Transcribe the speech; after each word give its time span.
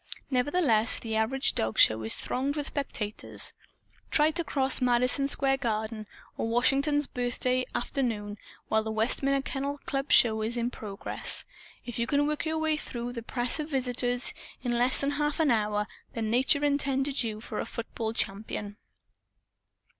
Nevertheless, 0.31 0.99
the 0.99 1.15
average 1.15 1.53
dogshow 1.53 2.03
is 2.03 2.19
thronged 2.19 2.55
with 2.55 2.65
spectators. 2.65 3.53
(Try 4.09 4.31
to 4.31 4.43
cross 4.43 4.81
Madison 4.81 5.27
Square 5.27 5.57
Garden, 5.57 6.07
on 6.39 6.49
Washington's 6.49 7.05
Birthday 7.05 7.67
afternoon, 7.75 8.39
while 8.67 8.81
the 8.81 8.89
Westminster 8.89 9.47
Kennel 9.47 9.77
Club's 9.85 10.15
Show 10.15 10.41
is 10.41 10.57
in 10.57 10.71
progress. 10.71 11.45
If 11.85 11.99
you 11.99 12.07
can 12.07 12.25
work 12.25 12.45
your 12.47 12.57
way 12.57 12.77
through 12.77 13.13
the 13.13 13.21
press 13.21 13.59
of 13.59 13.69
visitors 13.69 14.33
in 14.63 14.71
less 14.79 15.01
than 15.01 15.11
half 15.11 15.39
an 15.39 15.51
hour, 15.51 15.85
then 16.15 16.31
Nature 16.31 16.65
intended 16.65 17.21
you 17.21 17.39
for 17.39 17.59
a 17.59 17.65
football 17.67 18.11
champion.) 18.11 18.77